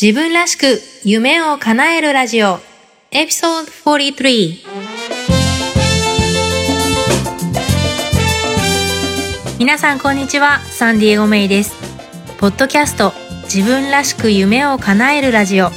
[0.00, 2.60] 自分らしく夢を叶えるラジオ。
[3.10, 4.58] エピソード43
[9.58, 10.60] 皆さんこんにちは。
[10.60, 11.74] サンディエゴメイです。
[12.38, 13.12] ポッドキャスト
[13.52, 15.70] 自分らしく夢を叶えるラジオ。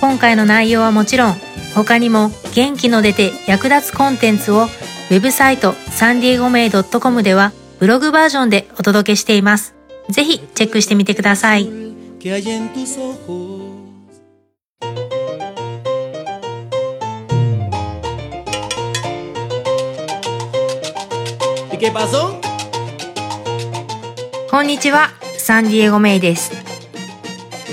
[0.00, 1.34] 今回の内容はもちろん
[1.74, 9.74] 他にも元気の出て役立つコンテンツをウェブサイトサンディエゴメイ .com ではブログバージョンでお届けしています。
[10.08, 11.91] ぜひチェックしてみてください。
[24.48, 26.52] こんにちは、サンディエゴメイです。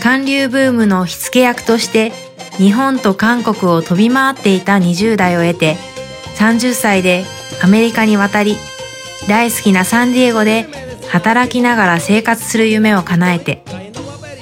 [0.01, 2.11] 韓流ブームの火付け役として
[2.57, 5.75] 日本と韓国を飛び回っていた20代を得て
[6.37, 7.23] 30歳で
[7.61, 8.55] アメリカに渡り
[9.27, 10.65] 大好きなサンディエゴで
[11.09, 13.78] 働きながら生活する夢を叶えて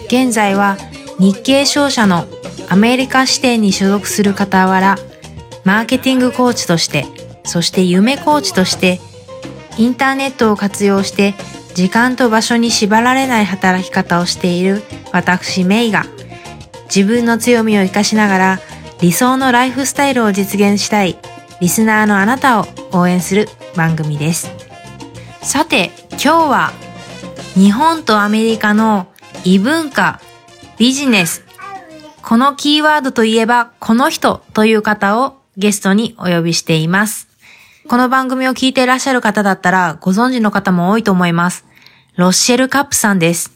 [0.08, 0.78] 現在は
[1.20, 2.26] 日系商社の
[2.70, 4.98] アメリカ支店に所属する傍ら
[5.64, 7.06] マーケティングコーチとして
[7.44, 9.00] そして夢コーチとして
[9.78, 11.34] インターネットを活用して
[11.76, 14.82] 時間と場所に縛られない働き方をしている
[15.14, 16.06] 私メイが
[16.86, 18.60] 自分の強みを活かしながら
[19.02, 21.18] 理想のライフスタイルを実現したい
[21.60, 24.50] リスナーのあなたを応援する番組です。
[25.42, 26.72] さて、今日は
[27.54, 29.08] 日本とアメリカの
[29.50, 30.20] 異文化、
[30.78, 31.46] ビジネス、
[32.22, 37.30] このキーワードといえばこの人という方をゲストにお呼びしています。
[37.88, 41.64] この番組を聞いていらっしゃる方だったらご存知の方も多いと思います。
[42.18, 43.54] ロッシェルカップさんです。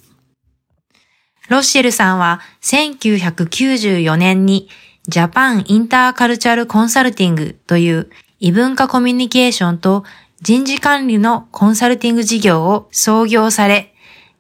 [1.50, 4.70] ロッシェルさんは1994年に
[5.10, 10.06] ジャパンインターカルチャルコンサルティングという異文化コミュニケーションと
[10.42, 13.91] 人事管理のコンサルティング事業を創業され、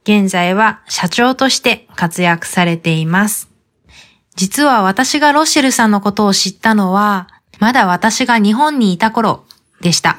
[0.03, 3.49] 現在は社長として活躍されています。
[4.35, 7.27] 実は私がロッシェルさんのことを知ったのは、
[7.59, 9.45] まだ私が日本にいた頃
[9.81, 10.17] でした。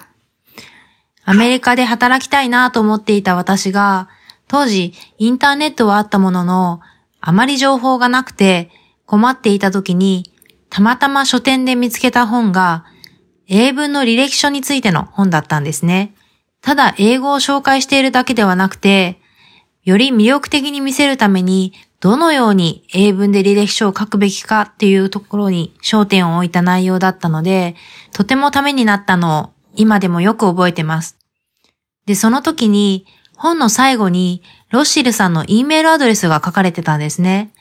[1.25, 4.09] アメリカで働きたいなと思っていた私が、
[4.49, 6.81] 当時インターネットはあったものの、
[7.21, 8.71] あまり情報がなくて
[9.07, 10.33] 困っていた時に
[10.73, 12.87] たまたま書店で見つけた本が、
[13.47, 16.15] 英文の履歴書についての本だったんですね。
[16.63, 19.21] ただ英語を紹介しているだけではなくて、
[19.85, 27.77] より魅力的に見せるために、どのように英文で履歴書を書くべきかっていうところに焦点を置いた内容だったので、
[28.13, 31.17] とてもためになったのを今でもよく覚えてます。
[32.07, 33.07] で、その時に
[33.37, 37.53] 本の最後にロッシルさんの E メールアドレスが書かれてたんですね。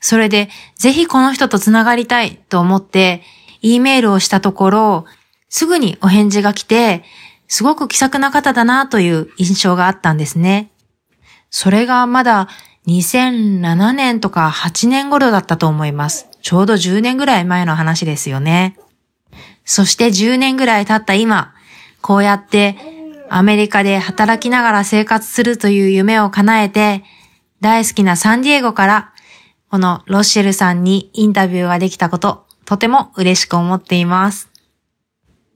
[0.00, 3.22] それで、ぜひこの人と繋がりたいと思って、
[3.62, 5.04] E メールをしたところ、
[5.48, 7.04] すぐにお返事が来て、
[7.46, 10.70] すごく気さくな方だなという印象があったんですね。
[11.50, 12.48] それがまだ
[12.86, 16.28] 2007年とか8年頃だったと思います。
[16.42, 18.76] ちょうど10年ぐらい前の話ですよね。
[19.64, 21.52] そして10年ぐらい経った今、
[22.00, 22.76] こうやって
[23.28, 27.04] アメリカで働きながら生活するという夢を叶えて、
[27.60, 29.12] 大好きなサンディエゴから
[29.70, 34.48] このロッシェルさんにインタビューができたこと、とても嬉しく思っています。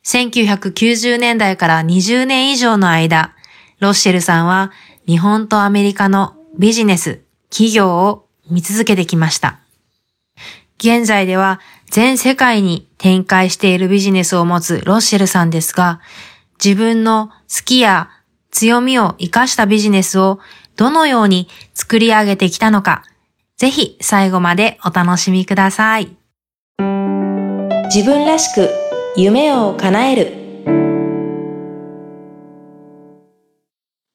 [0.04, 3.34] 1990年代から20年以上の間、
[3.78, 4.70] ロッシェルさんは
[5.06, 9.60] 日本とアメリカのビジネス、企業を見続けてきました。
[10.78, 16.00] 現在では全世界に展開しているビジネスを持つロッシェルさんですが、
[16.62, 18.10] 自分の好きや
[18.50, 20.40] 強みを活かしたビジネスを
[20.76, 23.04] どのように作り上げてきたのか、
[23.56, 26.16] ぜひ最後までお楽しみください。
[27.94, 28.70] 自分らしく
[29.16, 30.41] 夢を叶える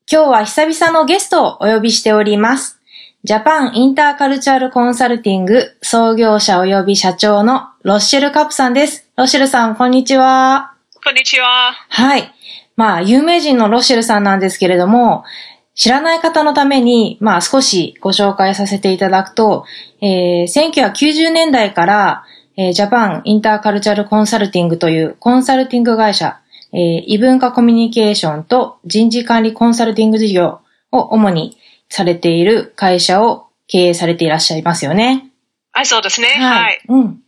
[0.09, 2.79] 今日は久々のゲストをお呼びしております。
[3.25, 9.09] ジャパンインターカルチャルコンサルティング創業者及び社長のロッシェルカップさんです。
[9.17, 10.71] ロッシェルさん、こんにちは。
[11.03, 11.73] こんにちは。
[11.89, 12.33] はい。
[12.77, 15.25] まあ、有名人のロッシェルさんなんですけれども、
[15.75, 19.65] 知らない方のために、まあ少しご紹介させていただくと、
[19.99, 22.23] えー、1990年代から、
[22.55, 26.39] えー、ジャパンインターカルチャルコンサルティングというコンサルティング会社、
[26.73, 30.59] えー、異文化コミュニケーションと人事管理コンサルティング事業
[30.91, 31.57] を主に
[31.89, 35.29] されている会社を経営されていらっしゃいますよね。
[35.71, 36.27] はい、そうですね。
[36.27, 36.39] はい。
[36.39, 37.21] はい、うん。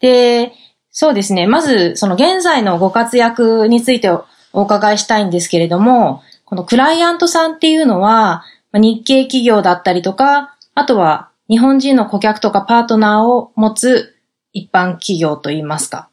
[0.00, 0.52] で、
[0.90, 1.46] そうですね。
[1.46, 4.10] まず、その現在のご活躍について
[4.52, 14.16] お伺いしたいんですけれども、このクライアントさんっていうのは、日系企業だったりとか、あとは日本人の顧客とかパートナーを持つ
[14.52, 16.08] 一般企業といいますか。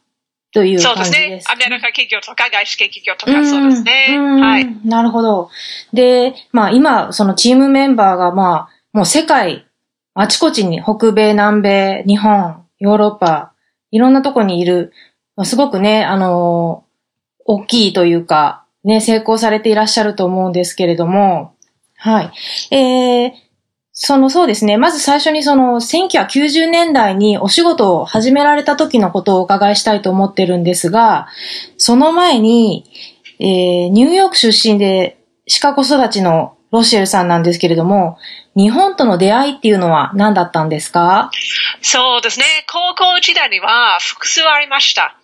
[0.52, 1.14] という感じです。
[1.14, 1.52] そうですね。
[1.52, 4.18] アメリカ企業とか外資系企業とかそうですね。
[4.40, 4.86] はい。
[4.86, 5.50] なるほど。
[5.92, 9.66] で、まあ今、そのチームメンバーがまあ、もう世界
[10.14, 13.54] あちこちに北米、南米、日本、ヨーロッパ、
[13.90, 14.92] いろんなとこにいる、
[15.44, 21.54] すごくね、あのー、大きいというか、ね、成功されていらっしゃると思うんですけれども、
[21.96, 22.30] はい。
[22.74, 23.32] えー、
[23.94, 24.78] そのそうですね。
[24.78, 31.28] まず最初にその1990年代にお仕事を始められた時のことをお伺いしたいと思ってるんですが、
[31.76, 32.84] その前に、
[33.38, 38.16] えー、ニューヨーク出身でシカゴ育ちのロシエルさんなんですけれども、
[38.56, 41.30] 日本との出会いっていうのは何だったんですか？
[41.82, 42.46] そうですね。
[42.70, 45.18] 高校時代には複数ありました。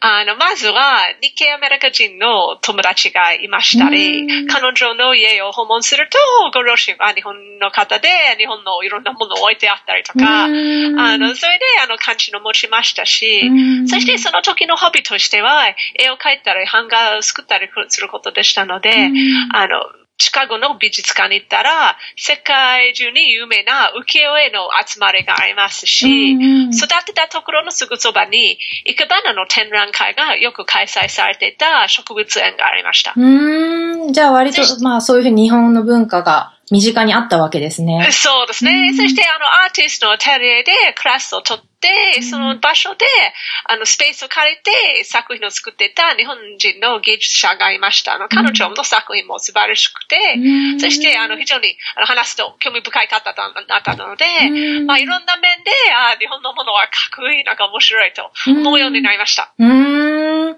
[0.00, 6.18] あの、まずは日系アメリカ人の友達がいましたり、彼女の家を訪問すると、
[6.52, 8.08] ご両親は日本の方で、
[8.38, 13.50] 日本のいろんなものを置いてあったりとか、あの、それであの、感じの持ちましたし、
[13.86, 15.68] そしてその時のホビーとしては、
[15.98, 19.10] 絵を描いたり、版画を作ったりすることでしたので、
[19.52, 33.14] あの、シカゴの美術館に行ったら、世界中に有名な浮世絵の集まりがありますし、うんうん、育てたところのすぐそばに、生け花の展覧会がよく開催されていた植物園がありました。
[33.16, 38.08] うん、じゃあ割と、まあそういうふうに日本の文化が身近にあったわけですね。
[38.12, 38.94] そうですね。
[38.96, 41.71] そしてあのアーティストのアテリエでクラスを取って、
[42.22, 43.06] その場所で、
[43.64, 48.14] あの、スペースを借りて作品を作っていた日本人の芸術者がいました。
[48.14, 50.16] あの、彼女の作品も素晴らしくて、
[50.78, 54.24] そして、あの、非常にあの話すと興味深い方だったので、
[54.86, 59.52] まあ、いろんな面で、あ日本のものはかっこいい、なんか面白いと思うようになりました。
[59.58, 60.56] うん。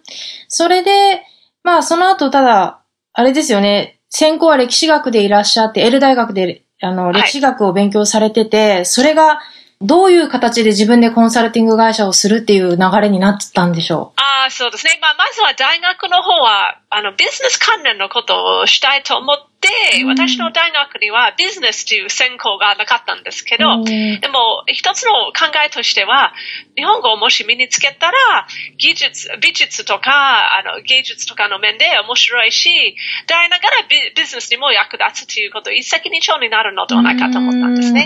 [0.49, 1.23] それで、
[1.62, 2.82] まあ、その後、ただ、
[3.12, 9.41] あれですよね、専攻は歴史学でいらっしゃって、エル大学で、あの、歴史学を勉強されてて、はい、それが、
[9.81, 14.21] どういう形で自分でコンサルティング会社をするっていう流れになってたんでしょう？
[14.21, 14.99] ああ、そうですね。
[15.03, 26.35] まあ、まずは大学の方は、あの、ビジネス関連のことをしたいと思って、で、私の大学にはビジネスという専攻がなかったんですけど、でも一つの考えとしては、
[26.76, 28.46] 日本語をもし身につけたら、
[28.76, 32.96] 技術、美術とか、あの、芸術とかの面で面白いし、
[33.26, 38.05] でありながらビビジネスにも役立つということ、一石二鳥になるのではないかと思ったんですね。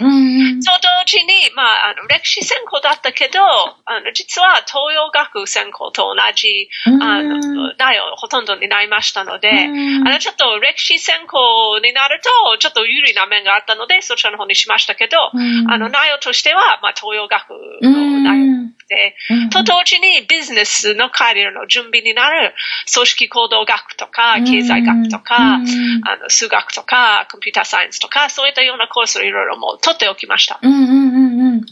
[0.60, 6.68] そう同時に、まあ、あの、歴史専攻だったけど、あの、実は東洋学専攻と同じ、
[7.00, 9.68] あの、内容ほとんどになりましたので、あ
[10.12, 17.50] の、ちょっと歴史専攻になると、ちょっと有利な面があったので、そちらの方にしましたけど、うん、あの、内容としては、まあ、東洋学
[17.82, 17.90] の
[18.22, 18.58] 内容
[18.88, 22.54] で、うん、と同時にビジネスのキャリアの準備になる
[22.92, 30.58] 組織行動学とか、経済学とか、あの、数学とか、コンピューターサイエンスとか、そういったようなコースをいろいろも取っておきました。
[30.62, 31.66] うんうんうんうん。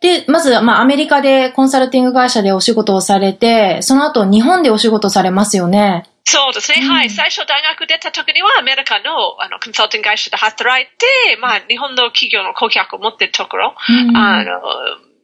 [0.00, 6.04] で、まず、まあ、アメリカでコンサルティング会社でお仕事をされて、その後日本でお仕事されますよね。
[6.30, 6.86] そうですね。
[6.86, 7.10] はい。
[7.10, 14.60] 最初大学出た時にはアメリカのあのコンサルティング会社で働いて、まあ日本の企業の顧客を持っているところ、うん、あの、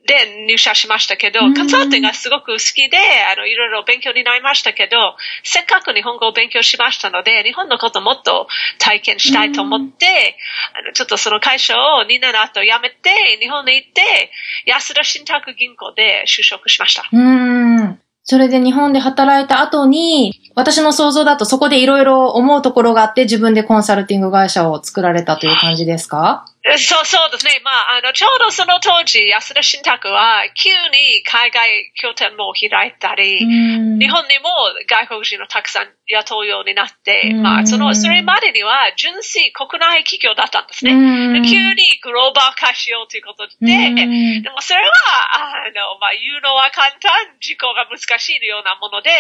[0.07, 2.99] で入社しましたけど、コンサルティングがすごく好きで、
[3.31, 4.97] あの、いろいろ勉強になりましたけど、
[5.43, 8.47] せっかく日本語を勉強しましたので、日本のことをもっと
[8.79, 10.37] 体験したいと思って、
[10.75, 13.11] あの、ちょっとその会社を2年後辞めて、
[13.41, 14.31] 日本に行って、
[14.65, 17.09] 安田信託銀行で就職しました。
[17.13, 18.01] うん。
[18.23, 26.47] それで日本で働いた後に、私の想像だとそこでいろいろ思うところがあって自分でコンサルティング会社を作られたという感じですか？
[26.75, 27.61] そう、そうですね。
[27.63, 33.39] まあ、あの、ちょうどその当時、安田信託は、急に海外拠点も開いたり、
[33.99, 34.51] 日本にも
[34.91, 40.91] 外国人をたくさん雇うようになって、まあ、その、それまでには、純粋国内企業だったんですね。
[41.47, 43.55] 急にグローバル化しようということで、
[44.43, 44.91] でもそれは、
[45.63, 49.11] あの、まあ、言うのは簡単、事項が難しいようなもので、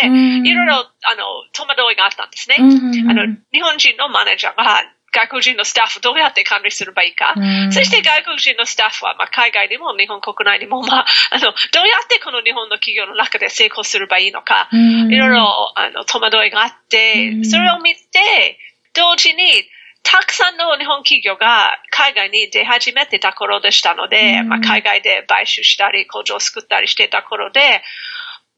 [0.48, 2.56] いろいろ、あの、戸惑いがあったんですね。
[2.58, 4.82] あの、日本人のマネージャーが、
[5.16, 7.34] 外国人のスタッフどうやって管理すればいいか。
[7.72, 18.58] そして外国人のスタッフは、まあ、海外にも日本国内にも、まあ、あの、どうやってこの日本の企業の中で成功すればいいのか、いろいろ、あの、戸惑いがあって、それを見て、
[18.92, 19.64] 同時に、
[20.02, 27.82] たくさんの日本企業が海外に出始めてた頃でしたので、まあ、海外で買収したり工場を作ったりしてた頃で、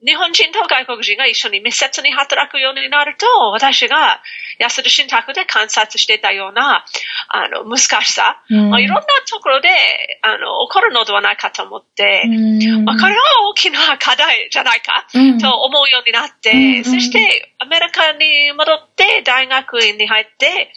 [0.05, 4.21] 日本人と外国人が一緒に密接に働くようになると、私が
[4.59, 6.85] 安田信託で観察してたような、
[7.29, 9.69] あの、難しさ、うん、まあ、いろんなところで、
[10.23, 15.07] あの、起こるのではないかと思って、うん、まあ、これは大きな課題じゃないか、
[15.41, 20.73] と思うようになって、うん、そしてアメリカに戻って大学院に入って、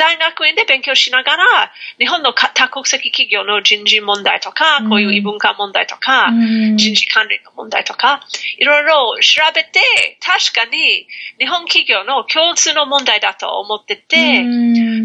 [0.00, 8.22] 大学院で勉強しながら、日本の多国籍企業の人事問題とか、こういう異文化問題とか、人事管理の問題とか、
[8.58, 9.80] いろいろ調べて、
[10.24, 11.06] 確かに
[11.38, 15.04] 日本企業の共通の問題だと思ってて、それに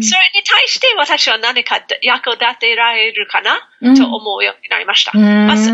[0.66, 5.12] して私は何か役立てられるかな、と思うようになりました。
[5.12, 5.72] まず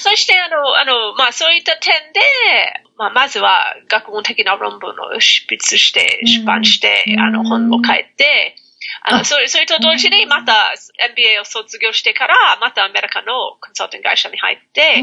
[0.00, 8.56] そして、あの、あの、まあ、そういった点で、まあ、まずは学問的な論文を執筆して、出版して、あの、本を書いて、
[9.02, 15.02] あの、それ、それと同時にまた MBA を卒業してから、またアメリカのコンサルティング会社に入って、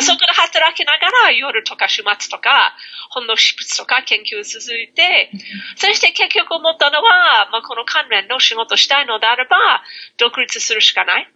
[0.00, 2.74] そこで働きながら夜とか週末とか、
[3.10, 5.30] 本の執筆とか研究を続いて、
[5.76, 9.82] そして結局思ったのは、まあ、この関連の仕事したいのであれば、
[10.18, 11.28] 独立するしかない。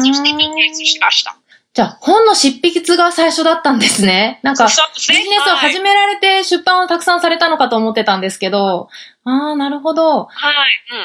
[0.00, 1.36] そして独立しました。
[1.76, 4.40] じゃあ、本の執筆が最初だったんですね。
[4.42, 8.88] なんか、ビジネスを始められて出版をたくさんされたのかと思ってたんですけど、
[9.24, 10.24] ああ、なるほど。
[10.24, 10.54] はい。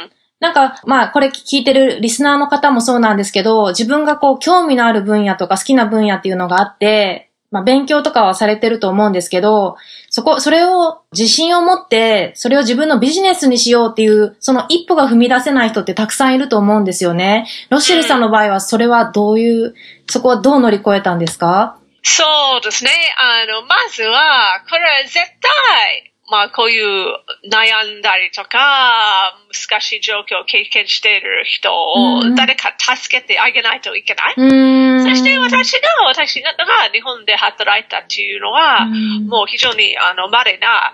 [0.05, 0.11] うん。
[0.39, 9.75] なんか、まあ、これ聞いてるリスナーの方もそうなんですけど、自分がこう、興味のある分野とか好きな分野っていうのがあって、まあ、勉強とかはされてると思うんですけど、
[10.09, 17.47] そこ、それを自信を持って、それを自分のビジネスにしようっていう、その一歩が踏み出せない人ってたくさんいると思うんですよね。
[17.69, 19.75] ロシェルさんの場合は、それはどういう、
[20.07, 21.77] そこはどう乗り越えたんですか？
[22.03, 22.23] そ
[22.57, 22.91] うですね。
[23.17, 27.11] あの、まずは、これは絶対、まあこういう
[27.51, 34.35] 悩んだりとか、難しい状況を経験している人を誰か助けてあげないといけない。
[34.35, 36.53] そして私が、私が
[36.93, 40.93] 日本で働いたっていうのは、もう非常にあの稀なあ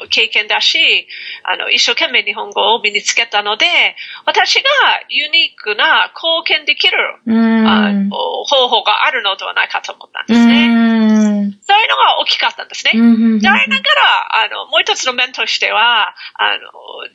[0.00, 1.06] の経験だし、
[1.44, 3.66] あの一生懸命日本語を身につけたので、
[4.24, 4.70] 私が
[5.10, 11.57] ユニークな貢献できる方法があるのではないかと思ったんですね。
[12.28, 12.92] きかったんですね。
[12.92, 16.60] であれながら、あの、もう一つの面としては、あの、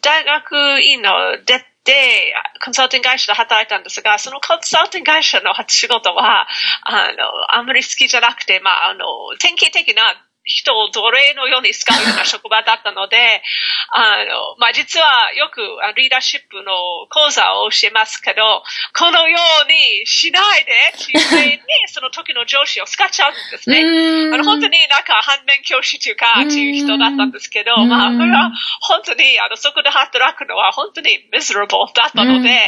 [0.01, 6.47] 大学院の出て、コンサルティング会社で働いたんですが、そのコンサルティング会社の仕事は、
[6.83, 9.05] あの、あんまり好きじゃなくて、まあ、あの、
[9.39, 13.41] 典型的な人を奴隷のように使うような職場だったので、
[13.89, 15.61] あの、まあ、実はよく
[15.95, 18.63] リーダーシップの講座を教えますけど、
[18.97, 23.79] このようにしないで、自然に その時の上司を使っちゃうんですね。
[23.79, 32.67] あの、本当になんか反面教師というか、っていう人だったんですけど、まあ、これは本当に、あの、そこで働くのは本当に miserable だったので、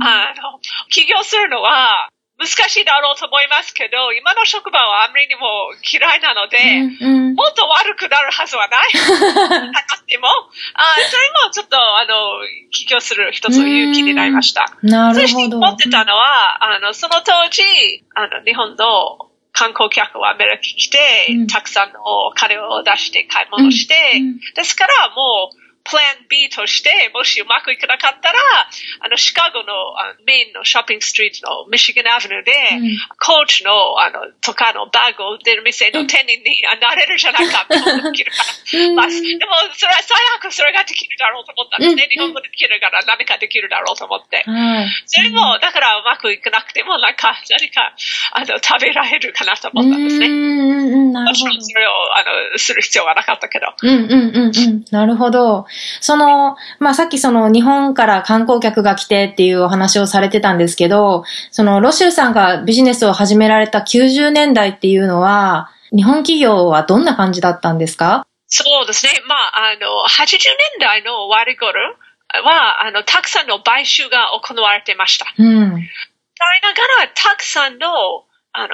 [0.00, 2.08] あの、起業するのは、
[2.42, 6.58] 難しいだろうと思いますけど、今の職場はあまりにも嫌いなので、
[7.00, 8.90] うんうん、もっと悪くなるはずはない。
[10.10, 14.66] でも、あそれもちょっと、あの、起業する一つの勇気になりました。
[14.82, 15.20] なるほど。
[15.20, 17.62] そして思ってたのは、あの、その当時、
[18.14, 20.98] あの、日本の観光客はアメリカに来て、
[21.30, 28.38] うん、たくさんのお金を出して買い物して、うんうん、ですからもう、プラン B として、もしうまくいかなかったら、
[29.00, 37.76] あの、シカゴのあのメインのショッピングストリートのミシガンアブニューで、うん、コーチの、あの、とかのバッグを売ってる店の店員になれるじゃないか、で
[38.14, 38.94] きるから。
[38.94, 42.08] まあ、でも、それは最悪それができるだろうと思ったんですね。
[42.10, 44.44] 日本語できるから何かできるだろうと思って。
[45.06, 47.94] それも、だからうまくいかなくても、なんか、何か、
[48.32, 50.28] あの、食べられるかなと思ったんですね。
[50.28, 53.74] もちろんそれを、あの、する必要はなかったけど。
[53.82, 54.84] うんうんうんうん。
[54.90, 55.66] なるほど。
[56.00, 68.26] その、まあ、さっきその日本から観光客が来てっていうお話をされてたんですけど、そのロシュルさんがビジネスを始められた90年代っていうのは、日本企業はどんな感じだったんですか？
[68.46, 69.12] そうですね。
[69.26, 71.96] まあ、あの、80年代の終わり頃
[72.44, 75.26] は、あの、たくさんの買収が行われてました。
[75.38, 75.48] うん。
[75.48, 75.76] なが
[77.04, 77.88] ら、たくさんの、
[78.52, 78.68] あの、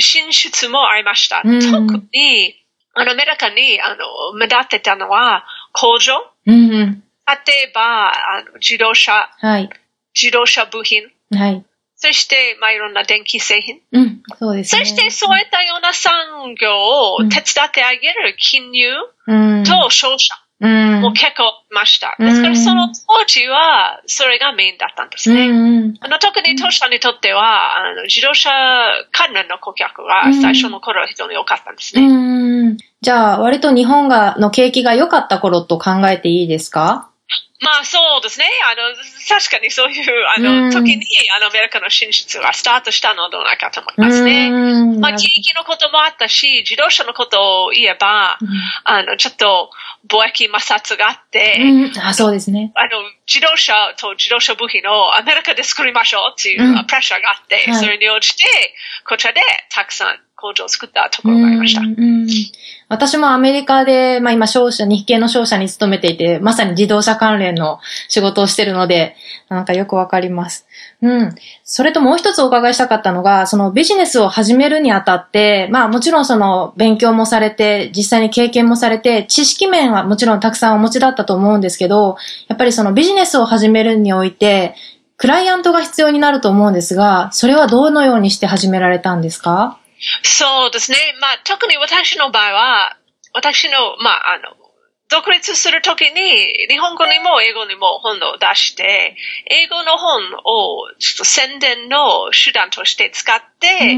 [0.00, 1.42] 進出もありました。
[1.44, 2.54] うん、特に、
[2.94, 6.12] あの、アメリカに、あの、目立ってたのは、工場、
[6.46, 9.70] うん、例えば、あの、自動車、はい、
[10.14, 11.64] 自動車部品、はい、
[11.96, 13.80] そして、まあ、いろんな電気製品。
[13.92, 16.74] うん、そうです、ね、そして、そういったような産業
[17.14, 18.90] を手伝ってあげる金融
[19.64, 20.34] と商社。
[21.00, 22.14] もう結構ました。
[22.18, 25.46] ですからその当時はそれがメインだったんですね。
[26.00, 28.50] あの特に当社にとってはあの自動車
[29.10, 32.02] 関連の顧客が最初の頃は非常に良かったんですね。
[33.00, 37.08] じゃあ割と日本がの景気が良かった頃と考えていいですか？
[37.62, 38.46] まあそうですね。
[38.66, 38.82] あの、
[39.28, 40.04] 確かにそういう、
[40.36, 44.50] あの、時に、あの、アメリカの進出がスタートしたのではないかと思いますね。
[44.98, 48.38] まあ、地域のこともあったし、自動車のことを言えば、
[48.84, 49.70] あの、ちょっと、
[50.08, 51.54] 貿易摩擦があって、
[52.02, 52.72] あ、そうですね。
[52.74, 52.90] あの、
[53.26, 58.44] 自動車と自動車部品をアメリカで作りましょうっていうプレッシャーがあって、それに応じて、
[59.06, 61.82] こちらでたくさん工場を作ったところがありました。
[62.88, 69.16] 私もアメリカで、まあ今商社、日系の商社に勤めていて、まさに自動車関連の仕事をしてるので、
[69.48, 70.66] なんかよくわかります。
[71.00, 71.34] うん。
[71.64, 82.16] それともう一つお伺いしたかったのが、そのビジネスを始めるにあたって、まあもちろんその勉強もされて、実際に経験もされて、知識面はもちろんたくさんお持ちだったと思うんですけど、
[82.48, 84.74] やっぱりそのビジネスを始めるにおいて、
[85.16, 89.78] クライアントが必要になると思うんですが、それはどのようにして始められたんですか？
[90.22, 90.96] そうですね。
[91.20, 92.96] まあ、特に私の場合は、
[93.34, 94.56] 私の、まあ、あの、
[95.12, 99.14] 独立するときに、日本語にも英語にも本を出して、
[99.50, 103.94] 英語の本をちょっと宣伝の手段として使って、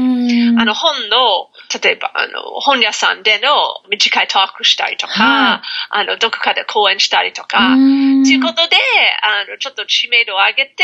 [0.59, 1.49] あの本の、
[1.83, 8.77] 例えば、あの、本屋さんでの短いトークしたりとか、はい、あの、どこかで講演したりとか、ということで、
[9.21, 10.83] あの、ちょっと知名度を上げて、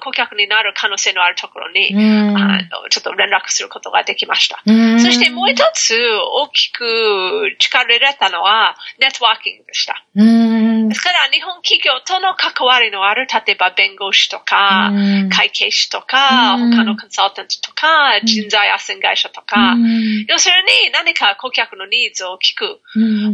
[0.00, 4.62] 顧客になる可能性のあるところに、あの、ちょっと連絡することができました。
[5.00, 10.02] そしてもう一つ大きく力入れたのは、ネットワークキングでした。
[10.88, 14.92] ですから、日本企業との関わりのある、例えば弁護士とか、
[15.30, 19.74] 会計士とか、他のコンサルタントとか、人材斡旋会社とか、
[20.28, 20.54] 要する
[20.86, 22.80] に何か顧客のニーズを聞く、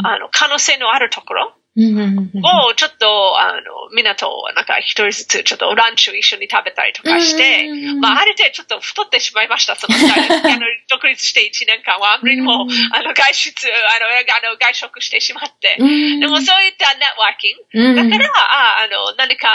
[0.04, 7.66] あの、可能性のあるところ、をちょっと、あの、みんなと、なんか一人ずつちょっとランチを一緒に食べたりとかして、
[7.98, 17.56] まあ、ある程度ちょっと太ってしまいました、その、 あの、独立して1年間は、あんまりもう、あの、外出、あの、あの外食してしまって、でもそういったネットワーキン
[17.96, 19.48] グ、だから、ああの、何か、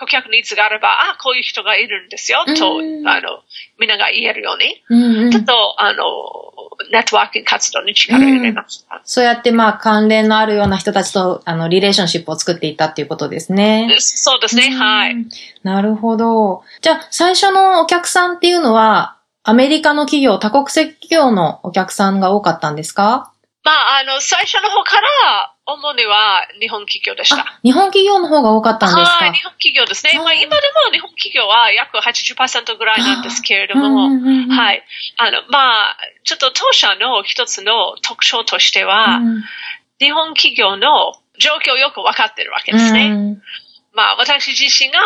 [0.00, 3.40] 顧客ニーズがあれば、あ、こういう人がいるんですよ、と、あの、
[3.78, 6.04] みんなが言えるように、ちょっと、あの、
[6.90, 9.02] ネットワーキング活動に力を入れました。
[9.04, 13.94] そうやって、まあ、関連のあるような人たちと、あの、リレーションシップを作っていったっていうことですね。
[13.98, 15.16] そうですね、はい。
[15.62, 16.62] なるほど。
[16.80, 23.32] じゃあ、最初のお客さんっていうのは、アメリカの企業、多国籍企業のお客さんが多かったんですか？
[23.62, 27.44] まあ、あの、最初の方から、主には日本企業でした。
[27.62, 29.24] 日本企業の方が多かったんですか？
[29.24, 30.18] はい、日本企業ですね。
[30.18, 34.08] まあ、今でも日本企業は約80%ぐらいなんですけれども、
[34.52, 34.82] はい。
[35.18, 39.44] あの、まあ、ちょっと当社の一つの特徴としては、うん、
[40.00, 43.10] 日本企業の状況をよくわかってるわけですね。
[43.10, 43.42] うん
[43.92, 44.98] まあ、私自身が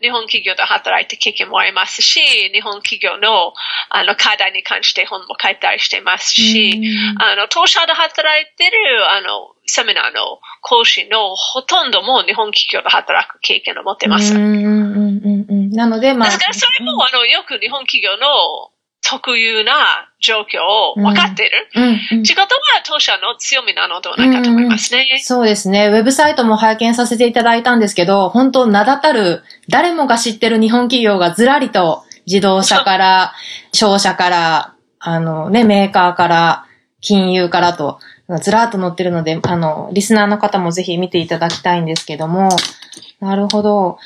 [0.00, 2.20] 日本企業で働いて経験もありますし、
[2.52, 3.52] 日本企業の
[3.88, 6.82] あの課題に関して本も書いたりしてますし、
[7.20, 14.34] あの、当社で働いてる、あの、セミナーの講師のほとんども日本企業で働く経験を持ってます。
[14.34, 16.28] なので、まあ。
[16.28, 19.72] ですからそれも、あの、よく日本企業の特有な
[20.20, 21.68] 状況を分かっている。
[21.74, 25.20] うん仕事は当社の強みなのではないかと思いますね、うんうん。
[25.20, 25.88] そうですね。
[25.88, 33.32] ウェブサイトも拝見させていただいたんですけど、本当名だたる、誰もが知ってる日本企業がずらりと自動車から、
[33.72, 36.66] 商社から、あのね、メーカーから、
[37.00, 37.98] 金融からと、
[38.40, 42.50] ずらっと載ってるので、あの、リスナーの方もぜひ見ていただきたいんですけども、
[43.22, 43.98] なるほど。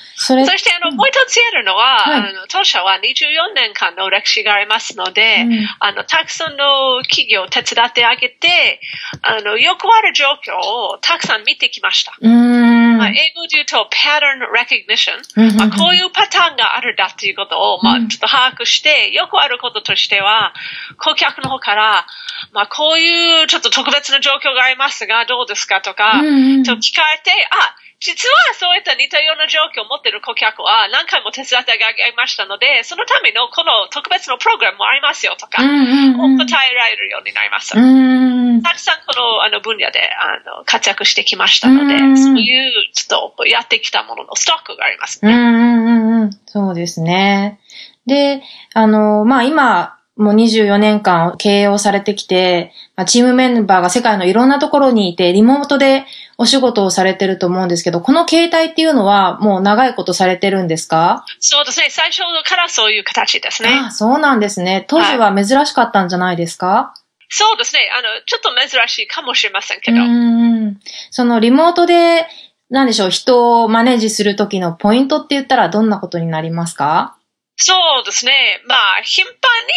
[0.44, 8.78] そして、あの、もう一つ言えるのは、はい、あの当社は24年間の歴史がありますので、うん、あの、たくさんの企業を手伝ってあげて、
[9.22, 12.12] あの、よくある状況をたくさん見てきました。
[12.20, 20.52] まあ、英語で言うと、pattern recognition、まあ、こういうパターンがあるだっていうことを、まあ、ちょっと把握して、よくあることとしては、
[20.98, 22.06] 顧客の方から、
[22.52, 37.76] まあ、こういうちょっと特別な状況がありますが、どうですかとか、と聞かれて、あ、実はそういった似たような状況を持っている顧客は何回も手伝ってあげましたので、そのためのこの特別のプログラムもありますよとか、答えられるようになりました。
[37.76, 45.32] たくさんこのあの分野であの活躍してきましたので、そういうちょっとやってきたもののストックがありますね。
[45.32, 47.60] うんうんそうですね。
[48.06, 48.42] で、
[48.74, 56.06] あの、まあ今、もう24年間経営をされてきて、まあ、チームメンバーが世界のいろんなところにいて、リモートで
[56.38, 61.24] お仕事をされてると思うんですけど、この形態っていうのはもう長いことされてるんですか？
[61.38, 61.88] そうですね。
[61.90, 63.68] 最初からそういう形ですね。
[63.88, 64.86] あそうなんですね。
[64.88, 67.80] 当時は珍しかったんじゃないですか、はい、そうですね。
[67.98, 69.98] あの、ちょっと珍しいかもしれませんけど。
[69.98, 70.80] うん。
[71.10, 72.26] そのリモートで、
[72.70, 77.16] なんでしょう、人をマネージするときのポイントって言ったらどんなことになりますか？
[77.56, 78.62] そうですね。
[78.66, 79.32] まあ、頻繁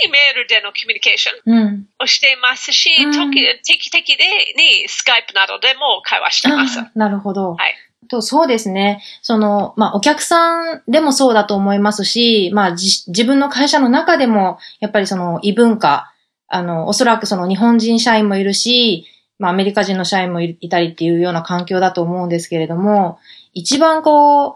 [0.05, 4.23] にメールでのコミュニケーションをしていますし、うん、定期的で
[4.57, 6.79] にスカイプなどでも会話してます。
[6.95, 7.53] なるほど。
[7.53, 7.73] はい。
[8.09, 9.01] とそうですね。
[9.21, 16.13] その、まあ、お客さんでもそうだと思いますし、まあ、自分の会社の中でも、やっぱりその異文化、
[16.47, 19.05] あの、おそらくその日本人社員もいるし、
[19.37, 23.19] まあ、アメリカ人の社員もいたりっていうような環境だと思うんですけれども、
[23.53, 24.55] 一番こう、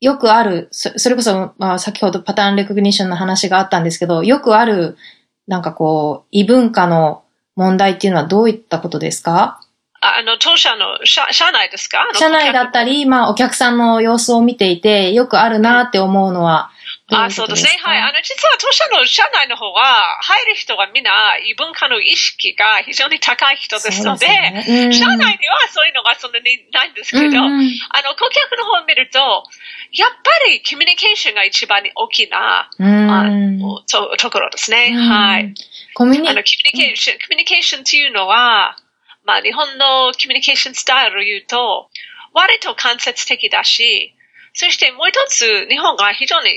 [0.00, 4.96] よくある、それこそ、まあ、先ほどパターンレコグニッションの話があったんですけど、よくある、
[5.46, 7.24] なんかこう、異文化の
[7.56, 9.60] 問題っていうのはどういったことですか？
[10.00, 12.06] あの、当社の社、社内ですか？
[12.14, 16.70] 社内だったり、まあ、お客さんの様子を見ていて、よくあるなって思うのは、
[17.10, 17.70] あ、そうですね。
[17.82, 17.98] はい。
[18.00, 29.18] あの、実は当社の社内の方は、入る人がみんな異文化の意識が非常に高い人ですので、でねうん、社内にはそういうのがそんなにないんですけど、うんうん、あの、顧客の方を見ると、
[29.92, 30.16] やっぱ
[30.50, 34.92] りコミュニケーションが一番大きな、うん、あのとところですね。
[34.92, 35.54] はい。
[35.94, 38.76] コミュニあのコミュニケーション、コミュニケーションっていうのは、
[39.24, 41.88] まあ、日本のコミュニケーションスタイルを言うと、
[42.34, 44.14] 割と間接的だし、
[44.52, 46.48] そしてもう一つ、日本が非常に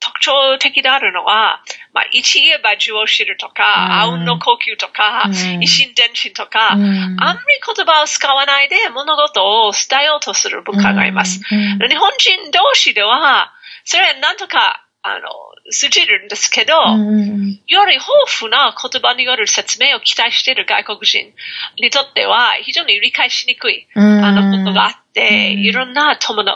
[0.00, 11.40] 特徴的であるのは、まあ、一言えば字を知るとか、あうんの呼吸とか、一心伝心とか、あんまり言葉を使わないで物事を伝えようとする文化があります。
[11.40, 13.52] 日本人同士では、
[13.84, 15.28] それはなんとか、あの、
[15.70, 18.06] 通じるんですけど、より豊
[18.40, 21.32] 富な言葉による説明を期待している外国人
[21.80, 26.52] にとっては、非常に理解しにくい、あの、ことがあって、いろんな戸惑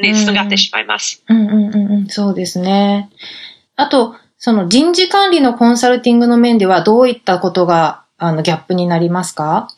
[0.00, 1.24] につながってしまいます。
[1.28, 1.65] うんうん。
[1.65, 1.65] う
[2.08, 3.10] そうですね。
[3.76, 9.68] あと、その人事管理のコンサルティングの面ではどういったことが、あの、ギャップになりますか？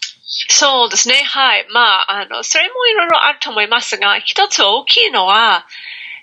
[0.49, 1.15] そうですね。
[1.15, 1.67] はい。
[1.73, 5.67] まあ、あの、それもいろいろあると思いますが、一つ大きいのは、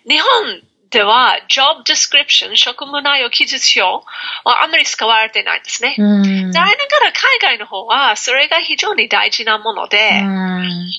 [0.07, 0.61] 日本
[0.91, 4.05] では、job description、職務内容記述表
[4.43, 5.95] はあまり使われてないんですね。
[5.97, 10.21] 残念ながら海外の方は、それが非常に大事なもので、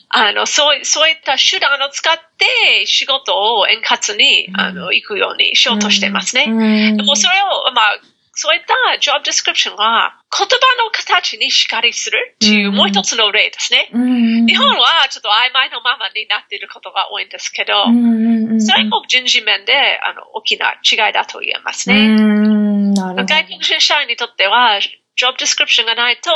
[0.08, 6.46] あのそうそういった手段を使って仕事を円滑にあの行くようにしようとしてますね。
[6.96, 8.00] でもそれを、まあ、
[8.38, 13.88] そういった job description は言葉の形にしっかりするっていうもう一つの例ですね。
[14.46, 17.72] 日本はちょっと曖昧のままになっていることが多いんですけど、
[18.60, 19.72] それも人事面で
[20.04, 22.94] あの大きな違いだと言えますね。
[22.94, 24.80] 外国人社員にとっては
[25.16, 26.30] job description がないと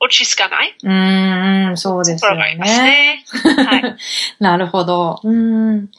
[0.00, 0.74] 落ち着かない。
[0.82, 2.56] うん、そうですよね。
[2.56, 3.96] ねはい、
[4.42, 5.20] なるほど。
[5.22, 5.90] うん。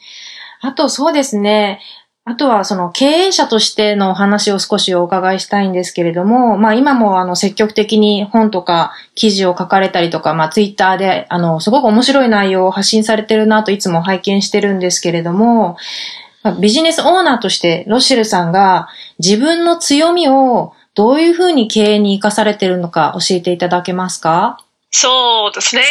[0.60, 1.80] あとそうですね。
[2.24, 15.76] あとはその経営者としてのお話を少しお伺いしたいんですけれども、まあ今もあの積極的に本とか記事を書かれたりとか、まあツイッターであのすごく面白い内容を発信されてるなといつも拝見してるんですけれども、
[16.60, 24.58] ビジネスオーナーとしてロッシェルさんが自分の強みをどういうふうに経営に活かされてるのか教えていただけますか？
[24.92, 25.82] そうですね。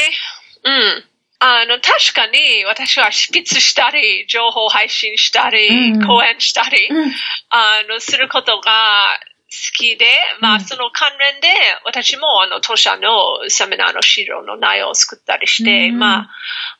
[0.63, 1.10] うん。
[1.43, 7.11] あの、確かに私は執筆したり、情報配信したり、うん、講演したり、うん、
[7.49, 9.30] あの、することが好
[9.73, 10.05] きで、
[10.39, 11.47] まあ、その関連で、
[11.85, 16.29] 私もあの、当社のセミナーの資料の内容を作ったりして、うん、まあ、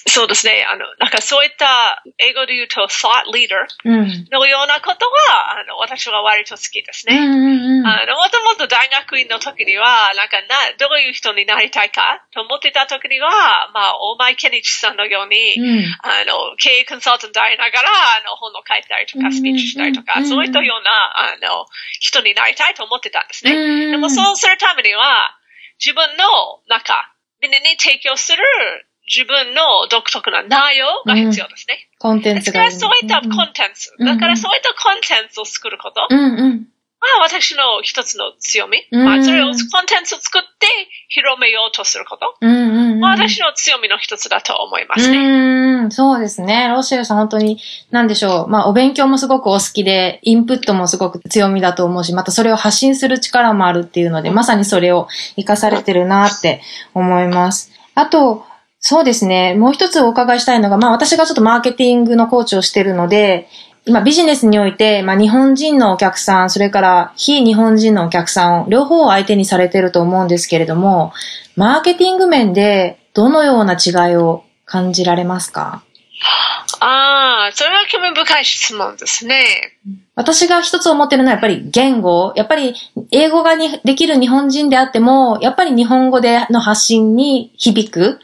[0.08, 3.68] そうですね、あの、なんかそういった、英語で言うと、thought leader
[4.32, 7.18] のようなことは、あの、私は割と好きですね。
[7.18, 10.48] あの、もともと大学院の時には、なんかな、
[10.80, 12.24] どういう人になりたいか？
[12.34, 13.30] と思ってた時には、
[13.74, 21.66] まあ、大前健一さんのように、うん、あの、経営コンサルタントでありながら、あの、本を書いたりとか、スピーチしたりとか、そういったような、あの、
[22.00, 23.90] 人になりたいたいと思ってたんですね。
[23.90, 25.34] でもそうするためには、
[25.82, 26.94] 自分の中、
[27.42, 28.38] みんなに提供する
[29.10, 31.90] 自分の独特な内容が必要ですね。
[31.98, 32.62] コンテンツが。
[32.62, 33.92] だからそういったコンテンツ。
[34.00, 36.08] だからそういったコンテンツを作ること。
[36.10, 36.68] うんうん
[37.02, 38.86] まあ、私の一つの強み。
[38.92, 40.68] まあ、それをコンテンツを作って
[41.10, 42.38] 広めようとすること。
[42.42, 45.18] うんうんうん、まあ、私の強みの一つだと思いますね。
[45.84, 46.68] うん、そうですね。
[46.68, 47.60] ロシェルさん本当に、
[47.92, 48.48] なんでしょう。
[48.48, 56.62] まあ、お勉強もすごくお好きで、インプットもすごく強みだと思うし、またそれを発信する力もあるっていうので、まさにそれを活かされてるなって
[56.94, 57.72] 思います。
[57.96, 58.46] あと、
[58.80, 59.54] そうですね。
[59.54, 63.48] もう一つお伺いしたいのが、まあ私がちょっとマーケティングのコーチをしてるので、
[63.86, 71.14] 今ビジネスにおいて、まあ日本人のお客さん、それから非日本人のお客さんを両方相手にされてると思うんですけれども、
[71.56, 75.84] マーケティング面でどのような違いを感じられますか？
[76.80, 79.44] ああ、それは興味深い質問ですね。
[80.16, 82.32] 私が一つ思ってるのはやっぱり言語。
[82.36, 82.74] やっぱり
[83.12, 88.20] 英語ができる日本人であっても、やっぱり日本語での発信に響く。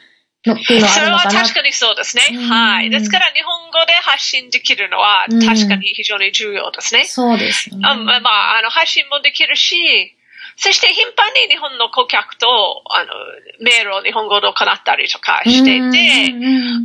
[0.45, 1.29] のっていうのはあるのかな？
[1.29, 2.23] それは確かにそうですね。
[2.47, 2.89] はい。
[2.89, 7.03] ですから日本語で発信できるのは確かに非常に重要ですね。
[7.05, 7.81] そうですね。
[7.83, 10.15] あまあ、あの、発信もできるし、
[10.57, 13.13] そして頻繁に日本の顧客と、あの、
[13.61, 16.33] メールを日本語で行ったりとかしていて、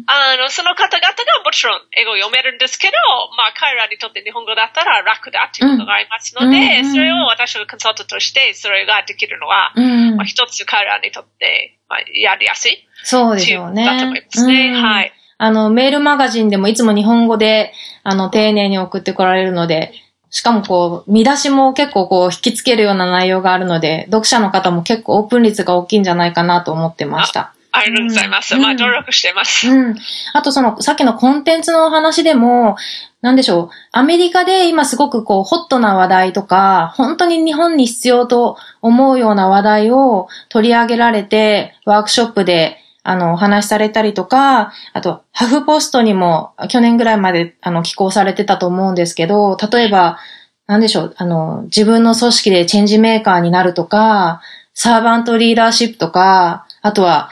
[0.07, 2.93] あの、その方々がもちろん英語を読めるんですけど、
[3.35, 9.73] まあ彼らにとって日本語だったら楽だっていうことがありますので、それを私がコンサルタントとしてそれができるのは、
[10.17, 12.87] まあ一つ彼らにとって、まあ、やりやすい。
[13.05, 13.87] そうですよね。
[13.87, 14.75] だと思いますね。
[14.75, 15.13] はい。
[15.39, 17.73] あの、メールマガジンでもいつも日本語で、
[18.05, 19.93] あの、丁寧に送ってこられるので、
[20.33, 27.53] しかもこう、見出しも結構こう、引きつけるような内容があるので、読者の方も結構オープン率が大きいんじゃないかなと思ってました。
[27.71, 28.55] ありがとうございます。
[28.55, 29.69] うん、まあ、努力してます。
[29.69, 29.95] うん。
[30.33, 32.77] あとその、さっきのコンテンツの話でも、
[33.21, 33.71] なんでしょう。
[33.93, 50.19] アメリカで今すごくこう、ホットな話題とか、本当に日本に必要と思うような話題を取り上げられて、ワークショップで、あの、お話しされたりとか、あと、ハフポストにも去年ぐらいまで、あの、寄稿されてたと思うんですけど、例えば、
[50.67, 54.41] なんでしょう、あの、自分の組織でチェンジメーカーになるとか、
[54.75, 57.29] サーバントリーダーシップとか、あとは、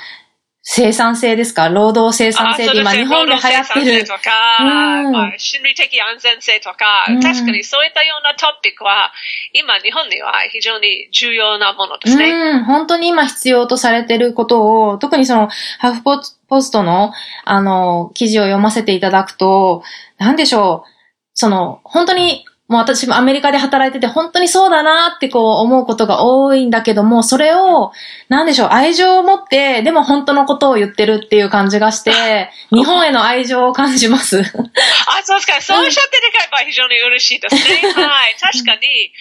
[0.63, 1.71] 生産性ですか？
[1.71, 4.05] 労働生産性って今日本で流行ってる。
[4.05, 4.63] とか、
[5.11, 9.11] まあ、心理的安全性とか、うん、確かにそういったようなトピックは、
[9.55, 12.31] 今日本には非常に重要なものですね。
[12.31, 17.13] うん、本当に今必要とされていることを、特にその、ハーフポストの、
[17.45, 19.83] あの、記事を読ませていただくと、
[20.19, 20.91] なんでしょう？
[21.33, 27.91] その、本当にもう私もアメリカで働いてて本当にそうだなってこう思うことが多いんだけども、それを、
[28.29, 34.39] なんでしょう、愛情を持って、でも本当のことを言ってるっていう感じがして、日本への愛情を感じます。
[34.39, 35.61] あ、そうですか。
[35.61, 37.61] そうおっしゃってるから非常に嬉しいですね。
[37.93, 38.37] はい。
[38.39, 39.13] 確かに、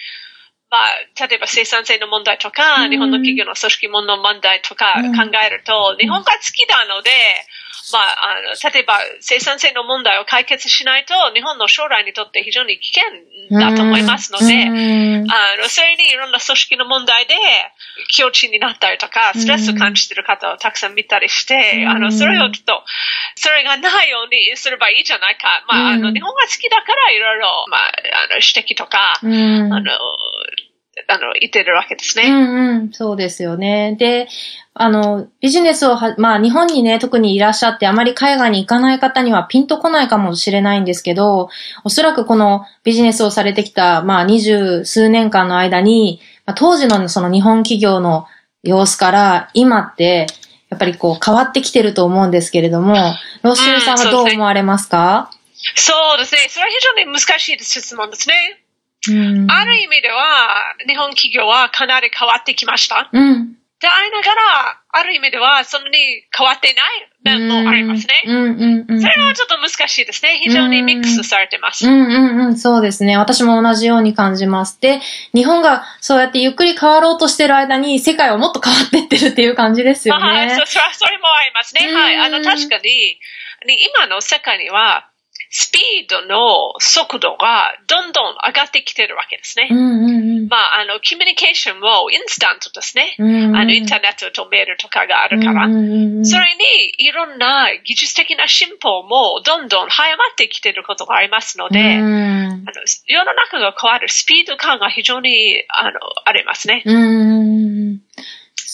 [0.70, 7.10] まあ、例えば生産性の問題とか、日本の企業の組織もの問題とか考えると、日本が好きなので、
[7.92, 17.34] まあ、あの、例えば生産性の問題を解決しないと、日本の将来にとって非常に危険だと思いますので、あの、それにいろんな組織の問題で、
[18.16, 22.84] 境地になったりとか、ストレスを感じている方をたくさん見たりして、あの、それをちょっと、
[23.34, 25.64] それがないようにすればいいじゃないか。
[25.68, 27.92] まあ、あの、日本が好きだからいろいろ、まあ、
[28.24, 29.92] あの、指摘とか、あの、
[31.10, 32.24] あの、言ってるわけですね。
[32.28, 33.96] うんうん、そうですよね。
[33.98, 34.28] で、
[34.74, 41.50] あの、ビジネスをは、まあ日本にね、特にいらっしゃってあまり海外に行かない方にはピンとこないかもしれないんですけど、
[41.84, 48.26] おそらくこのビジネスをされてきた、まあ二十数年間の間に、まあ、当時のその日本企業の
[48.62, 50.26] 様子から今って、
[50.68, 52.94] やっぱりこう変わってきてると思うんですけれども、
[53.42, 55.30] ロッシュルさんはどう思われますか、
[55.74, 56.46] そうですね。
[56.48, 58.59] それは非常に難しい質問ですね。
[59.08, 63.08] ある意味では、日本企業はかなり変わってきました。
[63.12, 65.96] うん、でありながら、ある意味では、そんなに
[66.36, 68.14] 変わってない面もありますね。
[68.24, 70.38] それはちょっと難しいですね。
[70.42, 71.86] 非常にミックスされてます。
[71.86, 73.16] うんうんうん、そうですね。
[73.16, 74.78] 私も同じように感じます。
[74.80, 75.00] で、
[75.34, 80.24] 日本がそうやってゆっくり変わろうとしてる間に、世界はもっと変わってってるっていう感じですよね。
[80.24, 81.92] はい、そそれもありますね。
[81.92, 82.16] はい。
[82.16, 83.18] あの、確かに、
[83.96, 85.09] 今の世界には、
[85.52, 89.66] スピードの速度がどんどん上がってきてるわけですね。
[89.68, 93.16] うんうんうん、まあ、あの、コミュニケーションもインスタントですね。
[93.18, 95.66] うんうん、あの、インターネットとメールとかがあるから。
[95.66, 102.64] うんうんうん、それに、いろんな技術的な進歩もどんどん早まってきてることがありますので、うん、あの
[103.06, 106.84] 世の中が変わるスピード感が非常に、あの、ありますね。
[106.86, 107.98] うん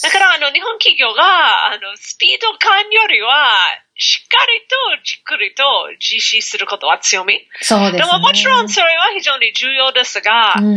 [0.03, 3.49] だから、あの、日本企業が、あの、スピード感よりは、
[3.97, 4.61] しっかり
[4.99, 5.63] とじっくりと
[5.99, 7.41] 実施することは強み。
[7.61, 7.99] そうですね。
[7.99, 10.75] でももちろんそれは非常に重要ですが、世の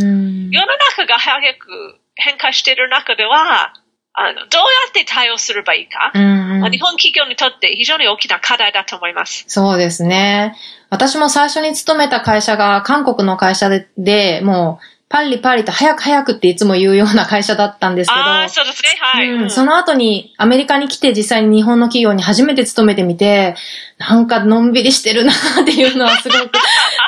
[0.97, 3.75] 中が早く変化している中では、
[4.13, 4.47] あの、どうや
[4.89, 9.45] って対応すればいいか、うんうん、日本企業にとって非常に大きな課題だと思います。
[9.47, 10.57] そうですね。
[10.89, 18.21] 私も最初に勤めた会社が韓国の会社で、でもう、パリパリと早く早くっていつも言うような会社だったんですけど。
[18.21, 18.91] ああ、そうですね。
[19.01, 19.51] はい、うん。
[19.51, 23.57] その後にアメリカに来て実際に日本の企業に初めて勤めてみて、
[23.99, 26.53] なんかのんびりしてるなっていうのはすごく